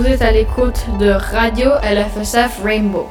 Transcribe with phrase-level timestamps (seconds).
[0.00, 3.06] Vous êtes à l'écoute de Radio LFSF Rainbow.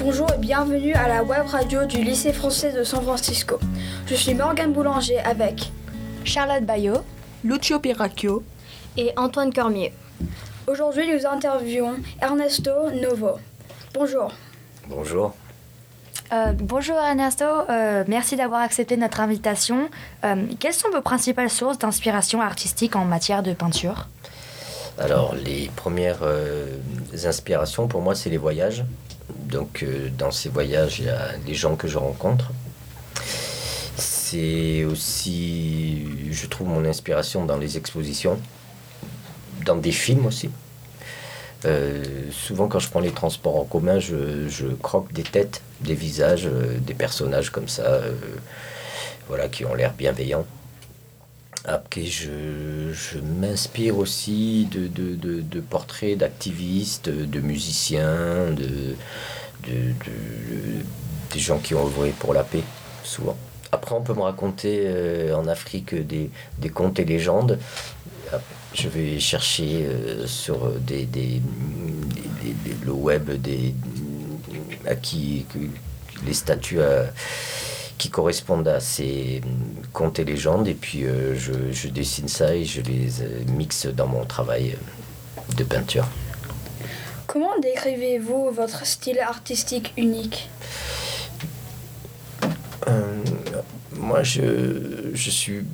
[0.00, 3.60] Bonjour et bienvenue à la web radio du lycée français de San Francisco.
[4.06, 5.70] Je suis Morgane Boulanger avec
[6.24, 7.04] Charlotte Bayot,
[7.44, 8.42] Lucio Piracchio
[8.96, 9.92] et Antoine Cormier.
[10.66, 13.38] Aujourd'hui, nous interviewons Ernesto Novo.
[13.94, 14.32] Bonjour.
[14.88, 15.36] Bonjour.
[16.30, 19.88] Euh, bonjour Ernesto, euh, merci d'avoir accepté notre invitation.
[20.24, 24.08] Euh, quelles sont vos principales sources d'inspiration artistique en matière de peinture?
[24.98, 26.24] Alors, les premières
[27.24, 28.84] inspirations pour moi, c'est les voyages.
[29.28, 29.86] Donc,
[30.18, 32.50] dans ces voyages, il y a les gens que je rencontre.
[33.96, 38.40] C'est aussi, je trouve mon inspiration dans les expositions,
[39.64, 40.50] dans des films aussi.
[41.64, 45.94] Euh, souvent, quand je prends les transports en commun, je, je croque des têtes, des
[45.94, 48.12] visages, euh, des personnages comme ça, euh,
[49.28, 50.46] voilà, qui ont l'air bienveillants.
[51.64, 58.94] Après, je, je m'inspire aussi de, de, de- portraits d'activistes, de musiciens, de-
[61.32, 62.62] des gens qui ont œuvré pour la paix,
[63.02, 63.36] souvent.
[63.72, 67.58] Après, on peut me raconter euh, en Afrique des, des contes et légendes.
[68.74, 71.40] Je vais chercher euh, sur des, des-
[72.42, 73.74] des- le web des,
[75.02, 75.44] qui,
[76.26, 77.06] les statuts à-
[77.98, 79.40] qui correspondent à ces
[79.92, 80.68] contes et légendes.
[80.68, 84.76] Et puis, euh, je, je dessine ça et je les euh, mixe dans mon travail
[84.76, 86.06] euh, de peinture.
[87.26, 90.48] Comment décrivez-vous votre style artistique unique
[92.86, 93.22] Euh,
[94.08, 95.64] moi, je, je suis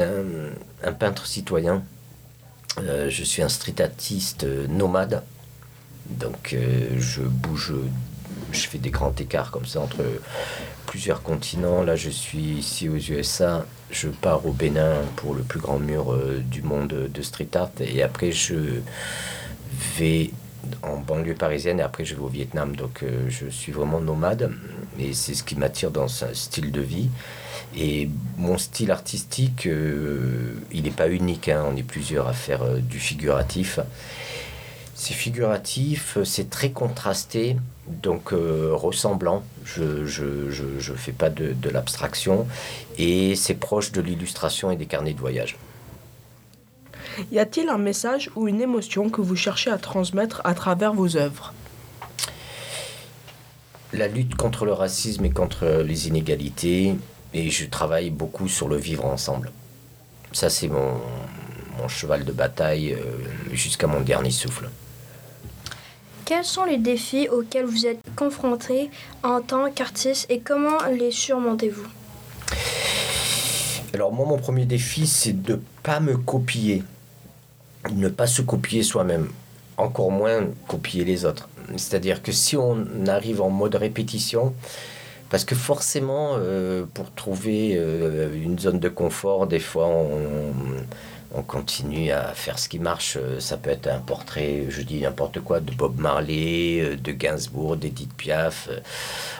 [0.00, 1.84] un, peintre citoyen.
[2.80, 5.22] Euh, je suis un street artiste nomade.
[6.10, 7.72] Donc, euh, je bouge,
[8.50, 10.02] je fais des grands écarts comme ça entre
[10.86, 11.84] plusieurs continents.
[11.84, 13.64] Là, je suis ici aux USA.
[13.92, 17.70] Je pars au Bénin pour le plus grand mur euh, du monde de street art.
[17.78, 18.80] Et après, je
[19.96, 20.32] vais
[20.82, 22.76] en banlieue parisienne et après je vais au Vietnam.
[22.76, 24.52] Donc euh, je suis vraiment nomade
[24.98, 27.08] et c'est ce qui m'attire dans ce style de vie.
[27.76, 31.64] Et mon style artistique, euh, il n'est pas unique, hein.
[31.68, 33.80] on est plusieurs à faire euh, du figuratif.
[34.94, 37.56] C'est figuratif, c'est très contrasté,
[37.88, 39.42] donc ressemblant.
[39.64, 42.46] Je ne je, je, je fais pas de, de l'abstraction
[42.96, 45.56] et c'est proche de l'illustration et des carnets de voyage.
[47.32, 51.16] Y a-t-il un message ou une émotion que vous cherchez à transmettre à travers vos
[51.16, 51.52] œuvres?
[53.92, 56.96] La lutte contre le racisme et contre les inégalités,
[57.32, 59.52] et je travaille beaucoup sur le vivre ensemble.
[60.32, 61.00] Ça, c'est mon,
[61.78, 63.02] mon cheval de bataille euh,
[63.52, 64.68] jusqu'à mon dernier souffle.
[66.24, 68.90] Quels sont les défis auxquels vous êtes confrontés
[69.22, 71.86] en tant qu'artiste et comment les surmontez-vous?
[73.92, 76.82] Alors moi, mon premier défi, c'est de ne pas me copier,
[77.92, 79.28] ne pas se copier soi-même,
[79.76, 81.48] encore moins copier les autres.
[81.76, 84.54] C'est-à-dire que si on arrive en mode répétition,
[85.30, 90.52] parce que forcément, euh, pour trouver euh, une zone de confort, des fois, on,
[91.34, 93.16] on continue à faire ce qui marche.
[93.20, 97.76] Euh, Ça peut être un portrait, je dis n'importe quoi, de Bob Marley, de Gainsbourg,
[97.76, 98.68] d'Edith Piaf.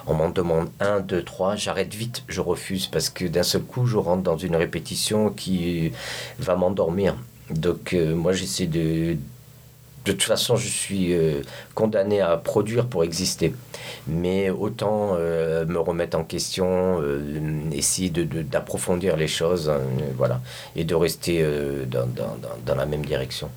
[0.06, 3.86] On m'en demande un, deux, trois, j'arrête vite, je refuse parce que d'un seul coup,
[3.86, 5.92] je rentre dans une répétition qui
[6.38, 7.14] va m'endormir.
[7.50, 9.16] Donc, euh, moi, j'essaie de.
[10.04, 11.40] De toute façon, je suis euh,
[11.74, 13.54] condamné à produire pour exister.
[14.06, 17.00] Mais autant euh, me remettre en question,
[17.72, 19.80] essayer de- de- d'approfondir les choses, hein,
[20.18, 20.42] voilà,
[20.76, 21.42] et de rester
[21.86, 23.48] dans, dans- dans- la même direction.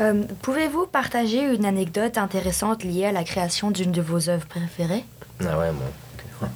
[0.00, 5.04] Euh, Pouvez-vous partager une anecdote intéressante liée à la création d'une de vos œuvres préférées?
[5.46, 6.48] Ah ouais, moi.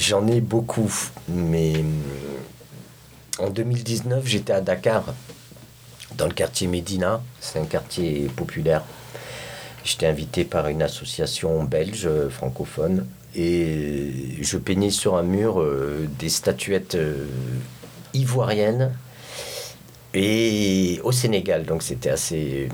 [0.00, 0.92] J'en ai beaucoup,
[1.28, 1.74] mais
[3.38, 5.04] en 2019, j'étais à Dakar,
[6.16, 8.82] dans le quartier Médina, c'est un quartier populaire.
[9.84, 13.06] J'étais invité par une association belge euh, francophone
[13.36, 17.26] et je peignais sur un mur euh, des statuettes euh,
[18.14, 18.92] ivoiriennes
[20.14, 22.68] et au Sénégal, donc c'était assez,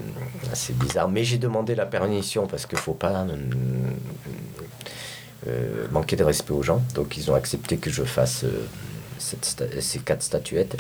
[0.53, 1.09] assez bizarre.
[1.09, 3.26] Mais j'ai demandé la permission parce qu'il ne faut pas
[5.91, 6.82] manquer de respect aux gens.
[6.94, 8.44] Donc ils ont accepté que je fasse
[9.20, 10.76] cette ces quatre statuettes.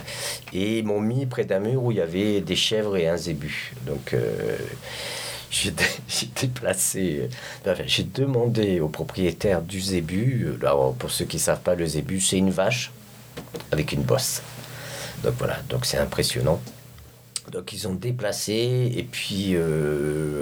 [0.52, 3.16] Et ils m'ont mis près d'un mur où il y avait des chèvres et un
[3.16, 3.72] zébu.
[3.86, 4.56] Donc euh,
[5.50, 5.72] j'ai
[6.40, 7.28] déplacé,
[7.66, 11.60] euh, enfin, j'ai demandé au propriétaire du zébu, euh, alors pour ceux qui ne savent
[11.60, 12.92] pas, le zébu c'est une vache
[13.72, 14.42] avec une bosse.
[15.24, 16.60] Donc voilà, donc c'est impressionnant.
[17.50, 19.56] Donc ils ont déplacé et puis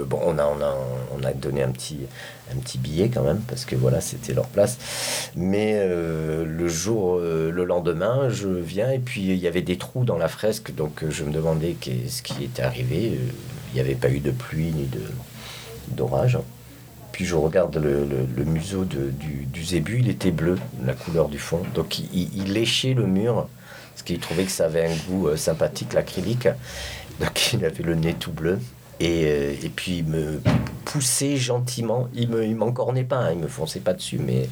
[0.05, 0.77] bon, on a, on, a,
[1.17, 2.01] on a donné un petit,
[2.55, 4.77] un petit billet quand même, parce que voilà, c'était leur place.
[5.35, 9.77] Mais euh, le jour, euh, le lendemain, je viens et puis il y avait des
[9.77, 11.75] trous dans la fresque, donc euh, je me demandais
[12.07, 13.19] ce qui était arrivé.
[13.71, 15.01] Il n'y avait pas eu de pluie ni de
[15.95, 16.37] d'orage.
[17.11, 21.39] Puis je regarde le, le- museau de- du, zébu, il était bleu, la couleur du
[21.39, 21.61] fond.
[21.75, 23.47] Donc il, il- léchait le mur,
[23.93, 26.47] parce qu'il trouvait que ça avait un goût sympathique, l'acrylique.
[27.19, 28.59] Donc il avait le nez tout bleu.
[28.99, 30.41] Et, euh, et puis il me
[30.85, 32.09] poussait gentiment.
[32.13, 34.49] Il me, il m'encornait pas, hein, il me fonçait pas dessus, mais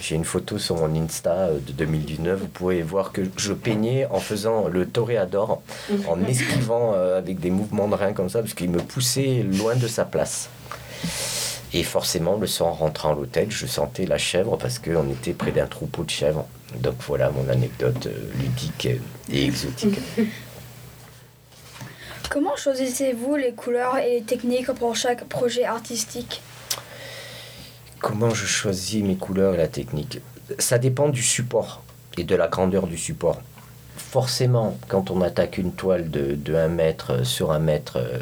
[0.00, 2.40] j'ai une photo sur mon Insta euh, de 2019.
[2.40, 5.62] Vous pouvez voir que je peignais en faisant le toréador,
[6.06, 9.74] en esquivant euh, avec des mouvements de reins comme ça, parce qu'il me poussait loin
[9.74, 10.48] de sa place.
[11.72, 15.32] Et forcément, le soir en rentrant à l'hôtel, je sentais la chèvre parce qu'on était
[15.32, 16.46] près d'un troupeau de chèvres.
[16.80, 18.08] Donc voilà mon anecdote
[18.40, 18.88] ludique
[19.32, 19.98] et exotique.
[22.30, 26.40] Comment choisissez-vous les couleurs et les techniques pour chaque projet artistique?
[28.00, 30.20] Comment je choisis mes couleurs et la technique?
[30.60, 31.82] Ça dépend du support
[32.16, 33.42] et de la grandeur du support.
[33.96, 38.20] Forcément, quand on attaque une toile de, de 1 mètre sur 1 mètre euh,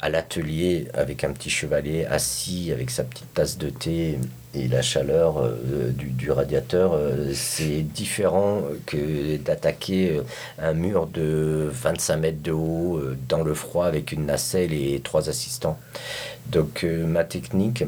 [0.00, 4.18] à l'atelier avec un petit chevalet assis avec sa petite tasse de thé
[4.54, 10.22] et la chaleur euh, du, du radiateur, euh, c'est différent que d'attaquer euh,
[10.58, 15.28] un mur de 25 mètres de haut dans le froid avec une nacelle et trois
[15.28, 15.78] assistants.
[16.46, 17.84] Donc ma technique,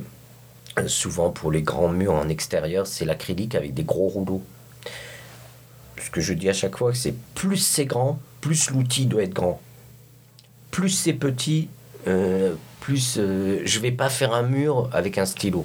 [0.86, 4.42] souvent pour les grands murs en extérieur, c'est l'acrylique avec des gros rouleaux.
[6.02, 9.34] Ce que je dis à chaque fois, c'est plus c'est grand, plus l'outil doit être
[9.34, 9.60] grand.
[10.70, 11.68] Plus c'est petit,
[12.80, 15.64] plus euh, je vais pas faire un mur avec un stylo.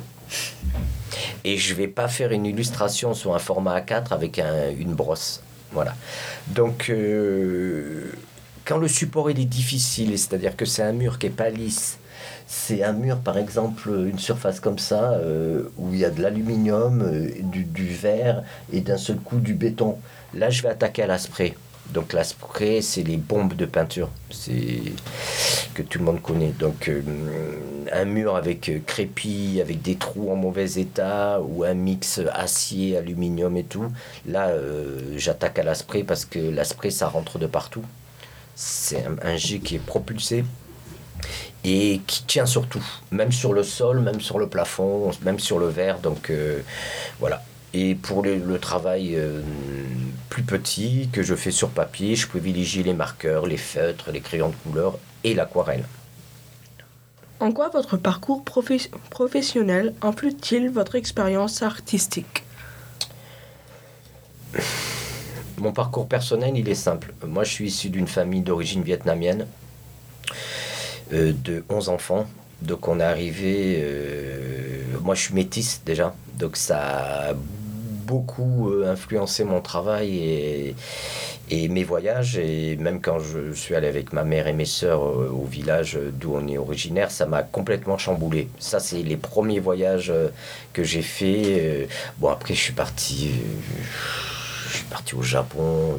[1.44, 5.42] Et je vais pas faire une illustration sur un format A4 avec un- une brosse.
[5.72, 5.96] Voilà.
[6.48, 8.12] Donc, euh,
[8.66, 12.00] quand le support il est difficile, c'est-à-dire que c'est un mur qui est pas lisse,
[12.48, 16.22] c'est un mur, par exemple, une surface comme ça, euh, où il y a de
[16.22, 19.98] l'aluminium, euh, du, verre et d'un seul coup du béton.
[20.34, 21.56] Là, je vais attaquer à l'aspray.
[21.94, 24.82] Donc l'aspray, c'est les bombes de peinture, c'est
[25.74, 26.52] que tout le monde connaît.
[26.60, 27.02] Donc euh,
[27.92, 32.98] un mur avec euh, crépi, avec des trous en mauvais état, ou un mix acier,
[32.98, 33.86] aluminium et tout.
[34.26, 37.86] Là, euh, j'attaque à l'aspray parce que l'aspray, ça rentre de partout.
[38.56, 40.44] C'est un, un jet qui est propulsé
[41.64, 45.60] et qui tient sur tout, même sur le sol, même sur le plafond, même sur
[45.60, 46.00] le verre.
[46.00, 46.32] Donc
[47.20, 47.42] voilà.
[47.78, 49.42] Et pour le, le travail euh,
[50.30, 54.48] plus petit que je fais sur papier, je privilégie les marqueurs, les feutres, les crayons
[54.50, 55.84] de couleur et l'aquarelle.
[57.42, 62.44] En quoi votre parcours profe- professionnel influe-t-il votre expérience artistique?
[65.58, 67.14] Mon parcours personnel, il est simple.
[67.28, 69.48] Moi, je suis issu d'une famille d'origine vietnamienne
[71.12, 72.26] euh, de 11 enfants.
[72.62, 73.80] Donc, on est arrivé.
[73.80, 76.16] euh, moi, je suis métisse déjà.
[76.40, 76.78] Donc, ça
[77.32, 77.34] a
[78.06, 80.76] beaucoup euh, influencé mon travail et,
[81.50, 82.38] et mes voyages.
[82.38, 85.98] Et même quand je suis allé avec ma mère et mes sœurs euh, au village
[86.14, 88.48] d'où on est originaire, ça m'a complètement chamboulé.
[88.60, 90.30] Ça, c'est les premiers voyages euh,
[90.74, 91.88] que j'ai fait.
[92.18, 93.32] Bon, après, je suis parti.
[94.70, 95.98] je suis parti au Japon,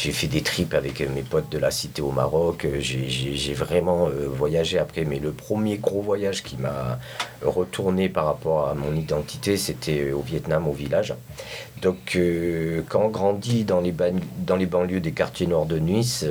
[0.00, 3.52] j'ai fait des trips avec euh, mes potes de la cité au Maroc, euh, j'ai-
[3.54, 7.00] vraiment euh, voyagé après, mais le premier gros voyage qui m'a
[7.44, 11.14] retourné par rapport à mon identité, c'était au Vietnam, au village.
[11.82, 12.16] Donc
[12.88, 13.94] quand on grandit dans les,
[14.46, 16.24] dans les banlieues des quartiers nord de Nice,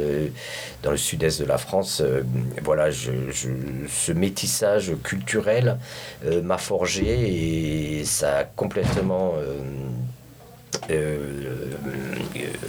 [0.84, 2.02] dans le sud-est de la France,
[2.64, 5.78] voilà, je, je- ce métissage culturel
[6.44, 7.06] m'a forgé
[8.00, 9.34] et ça a complètement...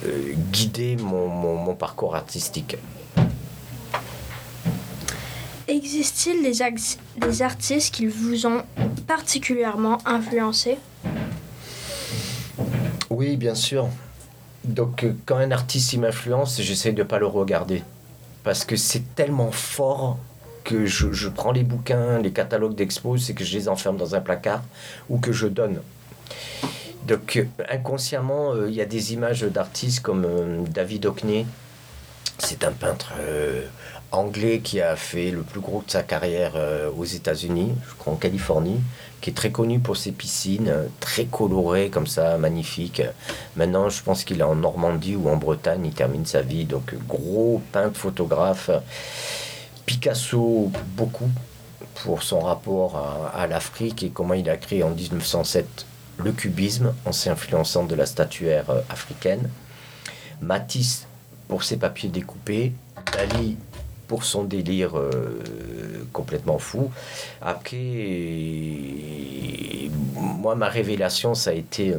[0.06, 2.76] euh, guider mon, mon- mon parcours artistique.
[5.66, 6.64] Existe-t-il des,
[7.26, 8.62] des artistes qui vous ont
[9.06, 10.78] particulièrement influencé?
[13.10, 13.88] Oui, bien sûr.
[14.64, 17.82] Donc, euh, quand un artiste m'influence, j'essaie de ne pas le regarder.
[18.44, 20.18] Parce que c'est tellement fort
[20.64, 24.14] que je, je prends les bouquins, les catalogues d'expos, et que je les enferme dans
[24.14, 24.62] un placard
[25.08, 25.80] ou que je donne.
[27.08, 31.46] Donc, euh, inconsciemment, euh, il y a des images d'artistes comme euh, David Hockney.
[32.38, 33.14] C'est un peintre
[34.12, 36.52] anglais qui a fait le plus gros de sa carrière
[36.96, 38.78] aux États-Unis, je crois en Californie,
[39.20, 43.02] qui est très connu pour ses piscines, très colorées comme ça, magnifiques.
[43.56, 46.64] Maintenant, je pense qu'il est en Normandie ou en Bretagne, il termine sa vie.
[46.64, 48.70] Donc, gros peintre, photographe.
[49.84, 51.30] Picasso, beaucoup,
[52.04, 52.94] pour son rapport
[53.34, 55.86] à, à l'Afrique et comment il a créé en 1907
[56.18, 59.48] le cubisme en s'influençant de la statuaire euh, africaine.
[60.40, 61.06] Matisse,
[61.48, 62.72] pour ses papiers découpés.
[63.12, 63.56] Dali,
[64.06, 64.92] pour son délire
[66.12, 66.90] complètement fou.
[67.42, 67.76] Après,
[70.14, 71.94] moi, ma révélation, ça a été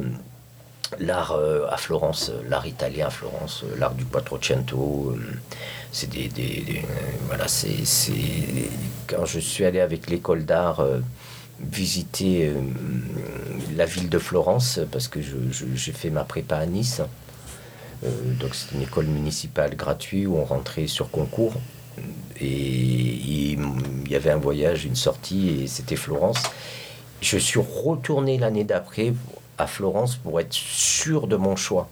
[0.98, 1.38] l'art
[1.70, 5.16] à Florence, l'art italien à Florence, l'art du Quattrocento.
[5.92, 6.30] c'est des,
[7.26, 7.84] voilà, c'est
[9.06, 10.82] quand je suis allé avec l'école d'art
[11.60, 12.52] visiter
[13.76, 15.20] la ville de Florence parce que
[15.74, 17.02] j'ai fait ma prépa à Nice.
[18.04, 21.54] Euh, donc c'est une école municipale gratuite où on rentrait sur concours.
[22.40, 26.42] Et il y avait un voyage, une sortie, et c'était Florence.
[27.20, 29.12] Je suis retourné l'année d'après
[29.58, 31.88] à Florence pour être sûr de mon choix.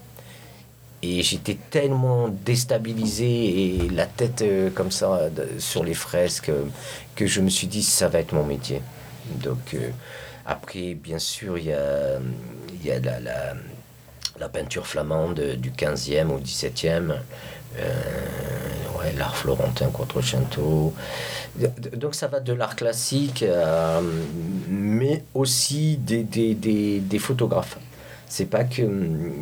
[1.03, 6.51] Et j'étais tellement déstabilisé et la tête euh, comme ça sur les fresques
[7.15, 8.81] que je me suis dit ça va être mon métier.
[9.37, 9.91] Donc euh,
[10.47, 17.15] après, bien sûr, il y a, la, peinture flamande du 15e au 17e.
[17.77, 17.93] Euh,
[18.99, 20.95] ouais, l'art florentin, Quattrocento.
[21.95, 24.01] Donc ça va de l'art classique, euh,
[24.69, 27.79] mais aussi des, des, des, des photographes.
[28.29, 29.33] C'est pas que hum,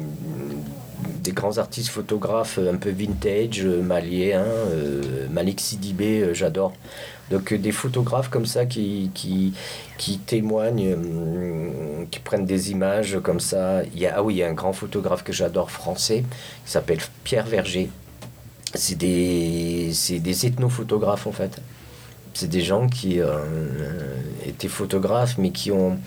[1.22, 6.72] des grands artistes photographes un peu vintage, maliens, euh, Malik Sidibé, j'adore.
[7.30, 9.52] Donc des photographes comme ça qui, qui,
[9.98, 13.82] qui témoignent, hum, qui prennent des images comme ça.
[13.94, 16.24] Il y a, ah oui, il y a un grand photographe que j'adore français
[16.64, 17.90] qui s'appelle Pierre Verger.
[18.74, 21.60] C'est des, des ethnophotographes en fait.
[22.34, 23.38] C'est des gens qui euh,
[24.46, 25.98] étaient photographes mais qui ont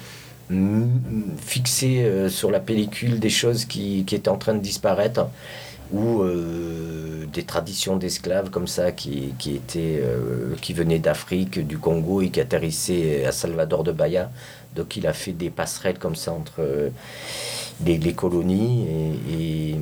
[1.38, 5.28] fixé euh, sur la pellicule des choses qui, qui étaient en train de disparaître
[5.92, 11.78] ou euh, des traditions d'esclaves comme ça qui, qui, étaient, euh, qui venaient d'Afrique, du
[11.78, 14.30] Congo et qui atterrissaient à Salvador de Bahia.
[14.76, 16.90] Donc il a fait des passerelles comme ça entre euh,
[17.86, 18.86] les, colonies
[19.32, 19.76] et,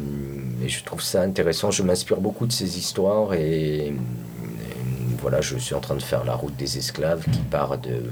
[0.68, 1.72] je trouve ça intéressant.
[1.72, 3.94] Je m'inspire beaucoup de ces histoires et,
[5.20, 8.04] voilà, je suis en train de faire la route des esclaves qui part de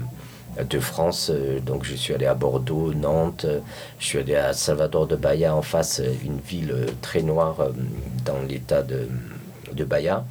[0.64, 1.30] de France.
[1.32, 3.46] Euh, donc je suis allé à Bordeaux, Nantes,
[3.98, 7.68] je suis allé à Salvador de Bahia en face, euh, une ville euh, très noire
[8.24, 9.08] dans l'état de,
[9.72, 10.24] de Bahia.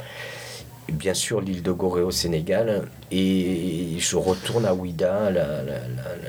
[0.92, 2.84] Bien sûr, l'île de Gorée au Sénégal.
[3.12, 5.80] Et je retourne à Ouida, la, la,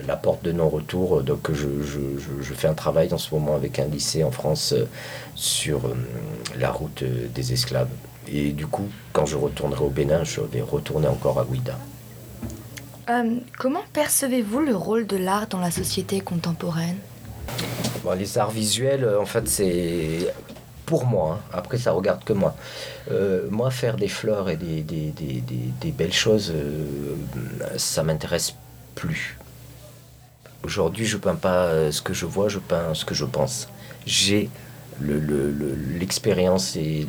[0.06, 1.22] la, porte de non-retour.
[1.22, 2.00] Donc je, je,
[2.40, 4.74] je, fais un travail en ce moment avec un lycée en France
[5.34, 5.82] sur
[6.58, 7.90] la route des esclaves.
[8.32, 11.78] Et du coup, quand je retournerai au Bénin, je vais retourner encore à Ouida.
[13.08, 16.96] Euh, comment percevez-vous le rôle de l'art dans la société contemporaine?
[18.18, 20.32] Les arts visuels, euh, en fait, c'est
[20.86, 21.38] pour moi.
[21.40, 21.50] Hein.
[21.52, 22.56] Après, ça regarde que moi.
[23.10, 26.84] Euh, moi, faire des fleurs et des, des, des, des belles choses, euh,
[27.76, 28.54] ça m'intéresse
[28.94, 29.38] plus.
[30.64, 33.68] Aujourd'hui, je peins pas ce que je vois, je peins ce que je pense.
[34.04, 34.50] J'ai
[35.00, 37.06] l'expérience le, le, et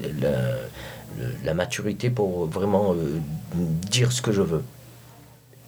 [1.43, 2.93] la, maturité pour vraiment
[3.89, 4.63] dire ce que je veux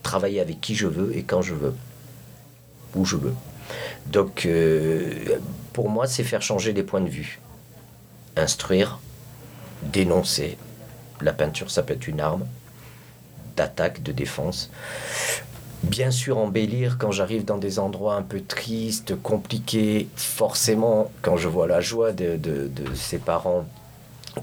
[0.03, 1.75] travailler avec qui je veux et quand je veux,
[2.95, 3.33] où je veux.
[4.07, 5.37] Donc, euh,
[5.73, 7.39] pour moi, c'est faire changer les points de vue.
[8.35, 8.99] Instruire,
[9.83, 10.57] dénoncer.
[11.21, 12.45] La peinture, ça peut être une arme
[13.55, 14.71] d'attaque, de défense.
[15.83, 20.07] Bien sûr, embellir quand j'arrive dans des endroits un peu tristes, compliqués.
[20.15, 23.65] Forcément, quand je vois la joie de, de, de ses parents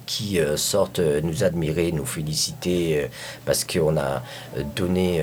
[0.05, 3.07] qui euh, sortent euh, nous admirer, nous féliciter euh,
[3.45, 4.23] parce qu'on a
[4.75, 5.23] donné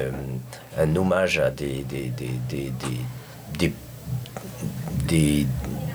[0.78, 2.72] un hommage à des des, des, des,
[3.60, 3.74] des,
[5.08, 5.48] des,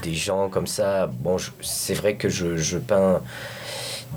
[0.02, 1.06] des gens comme ça.
[1.06, 3.22] Bon, c'est vrai que je, je peins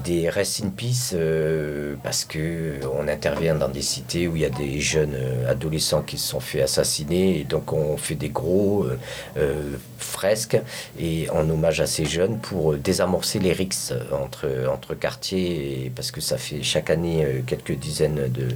[0.03, 4.45] des rest in peace euh, parce que on intervient dans des cités où il y
[4.45, 8.29] a des jeunes euh, adolescents qui se sont fait assassiner et donc on fait des
[8.29, 8.97] gros euh,
[9.37, 10.59] euh, fresques
[10.99, 16.11] et en hommage à ces jeunes pour désamorcer les rixes entre, entre quartiers et, parce
[16.11, 18.47] que ça fait chaque année euh, quelques dizaines de,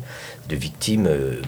[0.50, 1.42] de victimes euh,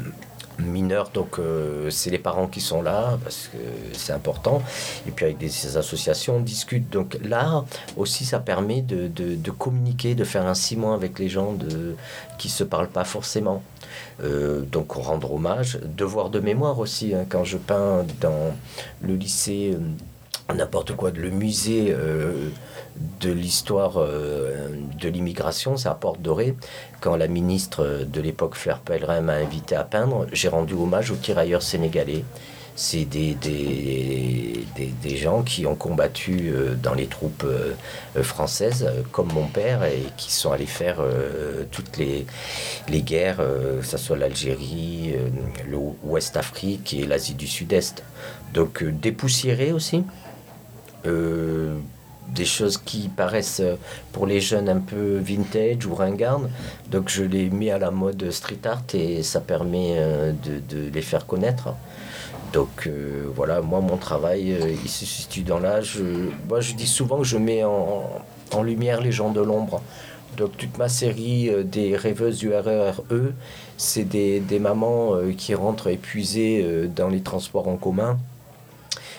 [0.60, 3.58] mineurs, donc euh, c'est les parents qui sont là parce que
[3.94, 4.62] c'est important.
[5.08, 6.90] Et puis avec des, ces associations, on discute.
[6.90, 11.54] Donc l'art aussi, ça permet de, de, communiquer, de faire un ciment avec les gens
[11.54, 11.96] de,
[12.38, 13.64] qui se parlent pas forcément.
[14.24, 17.14] Euh, donc rendre hommage, devoir de mémoire aussi.
[17.14, 18.56] Hein, quand je peins dans
[19.02, 19.76] le lycée.
[20.56, 22.50] N'importe quoi, le musée euh,
[23.20, 26.56] de l'histoire euh, de l'immigration, c'est à Porte Dorée.
[27.02, 31.16] Quand la ministre de l'époque, Fleur Pellerin, m'a invité à peindre, j'ai rendu hommage aux
[31.16, 32.24] tirailleurs sénégalais.
[32.78, 37.46] C'est des, des, des, gens qui ont combattu euh, dans les troupes
[38.22, 40.98] françaises, comme mon père, et qui sont allés faire
[41.72, 42.26] toutes les,
[42.88, 45.30] les guerres, que ce soit l'Algérie, euh,
[46.04, 48.04] l'Ouest Afrique et l'Asie du Sud-Est.
[48.54, 50.04] Donc dépoussiérer aussi.
[51.08, 51.78] Euh,
[52.36, 53.78] des choses qui paraissent euh,
[54.12, 56.50] pour les jeunes un peu vintage ou ringardes.
[56.92, 60.90] Donc je les mets à la mode street art et ça permet euh, de, de
[60.90, 61.70] les faire connaître.
[62.52, 62.90] Donc
[63.36, 66.00] voilà, moi mon travail, il se situe dans l'âge.
[66.48, 68.10] moi je dis souvent que je mets en,
[68.54, 69.82] en lumière les gens de l'ombre.
[70.38, 73.02] Donc toute ma série des rêveuses du RERE,
[73.76, 78.18] c'est des, des mamans qui rentrent épuisées dans les transports en commun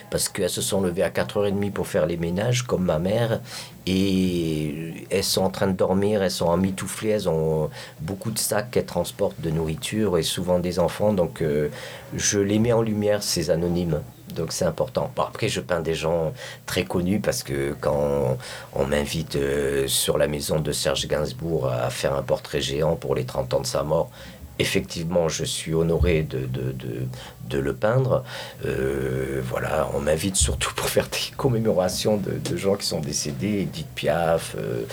[0.09, 3.41] parce qu'elles se sont levées à 4h30 pour faire les ménages, comme ma mère,
[3.85, 7.69] et elles sont en train de dormir, elles sont emmitouflées, elles ont
[8.01, 11.69] beaucoup de sacs qu'elles transportent de nourriture, et souvent des enfants, donc euh,
[12.15, 14.01] je les mets en lumière, ces anonymes.
[14.35, 15.11] Donc c'est important.
[15.17, 16.33] Après, je peins des gens
[16.67, 18.37] très connus parce que quand on,
[18.73, 23.15] on m'invite euh, sur la maison de Serge Gainsbourg à faire un portrait géant pour
[23.15, 24.11] les 30 ans de sa mort,
[24.59, 27.07] effectivement, je suis honoré de, de, de,
[27.49, 28.23] de le peindre.
[28.65, 33.87] Euh, voilà, on m'invite surtout pour faire des commémorations de, gens qui sont décédés, Edith
[33.95, 34.83] Piaf, euh,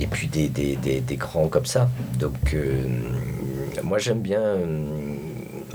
[0.00, 1.88] et puis des, des, des, des grands comme ça.
[2.18, 2.84] Donc, euh,
[3.82, 4.56] moi, j'aime bien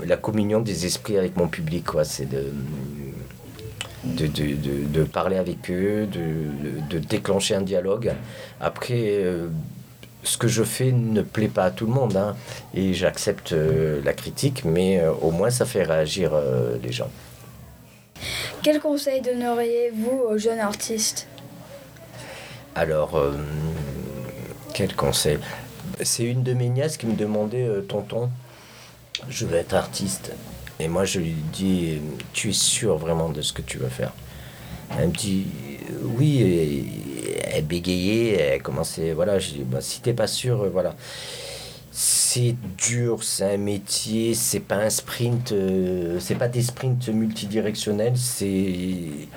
[0.04, 2.04] la communion des esprits avec mon public, quoi.
[2.04, 2.52] C'est de.
[4.04, 4.56] De, de,
[4.92, 8.12] de, parler avec eux, de, déclencher un dialogue.
[8.60, 9.24] Après,
[10.22, 12.36] ce que je fais ne plaît pas à tout le monde, hein,
[12.74, 17.10] et j'accepte euh, la critique, mais euh, au moins ça fait réagir euh, les gens.
[18.62, 21.26] Quel conseil donneriez-vous aux jeunes artistes?
[22.76, 23.20] Alors,
[24.72, 25.38] quel conseil?
[26.00, 28.30] C'est une de mes nièces qui me demandait, tonton,
[29.28, 30.32] je veux être artiste.
[30.78, 32.00] Et moi je lui dis,
[32.32, 34.12] tu es sûr vraiment de ce que tu veux faire?
[34.96, 35.46] Elle me dit,
[36.16, 36.84] oui, et
[37.52, 40.94] elle bégayait, elle voilà, je dis, bah, si t'es pas sûr, euh, voilà.
[41.90, 48.16] C'est dur, c'est un métier, c'est pas un sprint, euh, c'est pas des sprints multidirectionnels,
[48.16, 49.28] c'est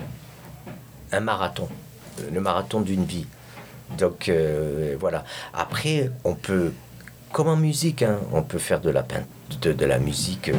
[1.12, 1.68] un marathon,
[2.20, 3.26] euh, le marathon d'une vie.
[3.98, 4.32] Donc
[4.98, 5.24] voilà.
[5.54, 6.72] Après, on peut,
[7.30, 9.26] comme en musique, hein, on peut faire de la, pein-
[9.60, 10.50] de, la musique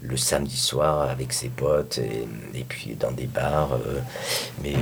[0.00, 3.80] le samedi soir avec ses potes et, puis dans des bars,
[4.62, 4.74] mais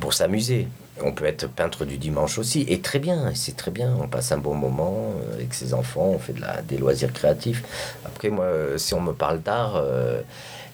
[0.00, 0.66] pour s'amuser.
[1.02, 3.94] On peut être peintre du dimanche aussi, et très bien, c'est très bien.
[4.00, 7.12] On passe un bon moment euh, avec ses enfants, on fait de la, des loisirs
[7.12, 7.62] créatifs.
[8.04, 10.20] Après, moi, euh, si on me parle d'art, euh,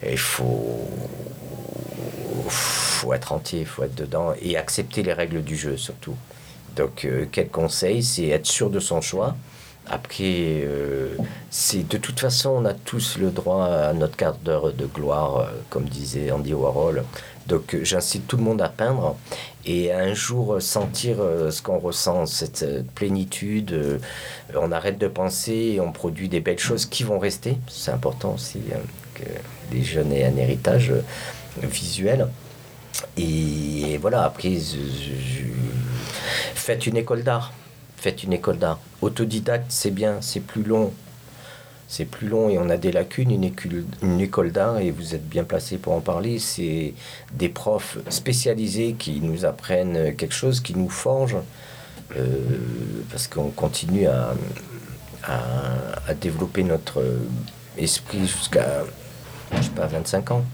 [0.08, 0.80] il faut,
[2.48, 6.16] faut être entier, il faut être dedans et accepter les règles du jeu surtout.
[6.74, 9.34] Donc, quel conseil C'est être sûr de son choix.
[9.88, 10.68] Après,
[11.48, 15.48] c'est de toute façon, on a tous le droit à notre quart d'heure de gloire,
[15.70, 17.02] comme disait Andy Warhol.
[17.46, 19.16] Donc, euh, j'incite tout le monde à peindre
[19.66, 24.00] et un jour euh, sentir euh, ce qu'on ressent, cette plénitude.
[24.54, 27.58] on arrête de penser on produit des belles choses qui vont rester.
[27.68, 28.76] C'est important aussi euh,
[29.14, 30.92] que les jeunes aient un héritage
[31.62, 32.28] visuel.
[33.16, 34.56] Et voilà, après,
[36.54, 37.52] faites une école d'art.
[37.96, 38.78] Faites une école d'art.
[39.02, 40.92] Autodidacte, c'est bien, c'est plus long.
[41.88, 43.30] C'est plus long et on a des lacunes.
[43.30, 46.94] Une école, une école d'art, et vous êtes bien placé pour en parler, c'est
[47.32, 51.42] des profs spécialisés qui nous apprennent quelque chose, qui nous forgent,
[52.16, 52.38] euh,
[53.10, 54.34] parce qu'on continue à,
[55.24, 57.02] à, développer notre
[57.78, 58.84] esprit jusqu'à,
[59.56, 60.44] je sais pas, 25 ans.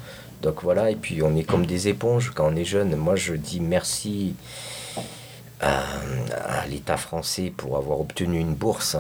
[0.43, 2.97] Donc voilà, et puis on est comme des éponges quand on est jeune.
[2.97, 4.35] Moi, je dis merci
[5.61, 8.97] à l'État français pour avoir obtenu une bourse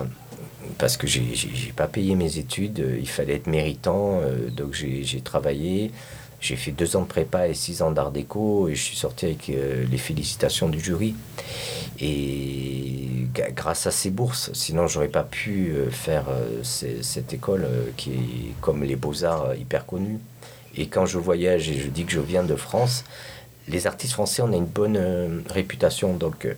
[0.78, 4.74] parce que j'ai j'ai pas payé mes études, euh, il fallait être méritant, euh, donc
[4.74, 5.90] j'ai travaillé.
[6.40, 9.26] J'ai fait deux ans de prépa et six ans d'art déco et je suis sorti
[9.26, 11.14] avec euh, les félicitations du jury.
[12.00, 16.24] Et grâce à ces bourses, sinon j'aurais pas pu faire
[16.64, 20.18] cette école qui est comme les beaux-arts hyper connue.
[20.76, 23.04] Et quand je voyage et je dis que je viens de France,
[23.68, 26.14] les artistes français, on a une bonne réputation.
[26.14, 26.48] Donc,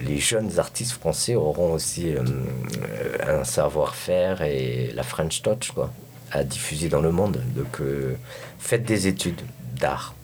[0.00, 5.90] les jeunes artistes français auront aussi euh, euh, un savoir-faire et la French touch quoi,
[6.32, 7.40] à diffuser dans le monde.
[7.54, 8.14] Donc, euh,
[8.58, 9.40] faites des études
[9.80, 10.14] d'art.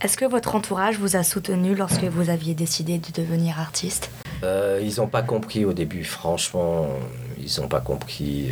[0.00, 4.10] Est-ce que votre entourage vous a soutenu lorsque vous aviez décidé de devenir artiste?
[4.42, 6.88] Euh, ils n'ont pas compris au début, franchement,
[7.38, 8.50] ils n'ont pas compris.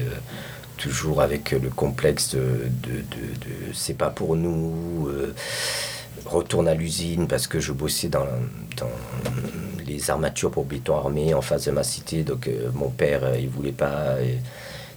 [0.77, 2.39] toujours avec le complexe de,
[2.85, 5.09] de, de- de c'est pas pour nous.
[6.25, 8.25] retourne à l'usine parce que je bossais dans,
[8.79, 8.89] dans
[10.09, 12.23] armatures pour béton armé en face de ma cité.
[12.23, 14.17] Donc euh, mon père, euh, il voulait pas.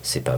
[0.03, 0.37] C'est pas.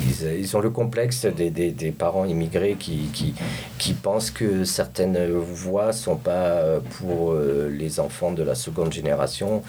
[0.00, 3.34] ils, ils ont le complexe des, des, des parents immigrés qui, qui,
[3.78, 9.62] qui pensent que certaines voies sont pas pour euh, les enfants de la seconde génération.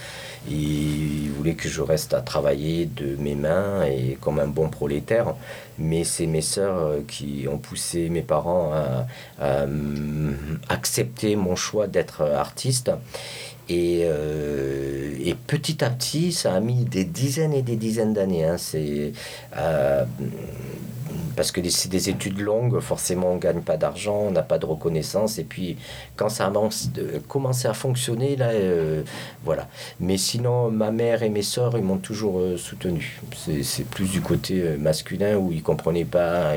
[0.49, 5.35] Ils voulaient que je reste à travailler de mes mains et comme un bon prolétaire.
[5.77, 9.65] mais c'est mes sœurs qui ont poussé mes parents à,
[10.69, 12.91] accepter mon choix d'être artiste.
[13.69, 18.43] Et, euh, et, petit à petit, ça a mis des dizaines et des dizaines d'années.
[18.43, 18.57] Hein.
[18.57, 19.13] C'est
[19.57, 20.03] euh,
[21.35, 24.65] parce que c'est des études longues, forcément on gagne pas d'argent, on n'a pas de
[24.65, 25.39] reconnaissance.
[25.39, 25.77] Et puis
[26.15, 26.51] quand ça a
[27.27, 29.03] commencé à fonctionner, là, euh,
[29.43, 29.67] voilà.
[29.99, 33.19] Mais sinon, ma mère et mes soeurs, ils m'ont toujours euh, soutenu.
[33.63, 36.53] C'est plus du côté euh, masculin où ils comprenaient pas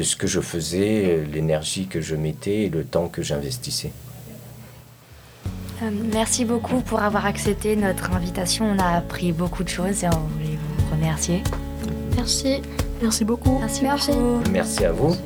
[0.00, 3.92] ce que je faisais, l'énergie que je mettais et le temps que j'investissais.
[5.90, 8.66] Merci beaucoup pour avoir accepté notre invitation.
[8.66, 11.42] On a appris beaucoup de choses et on voulait vous remercier.
[12.16, 12.62] Merci.
[13.02, 13.58] Merci beaucoup.
[13.58, 14.12] Merci, Merci.
[14.50, 15.16] Merci à vous.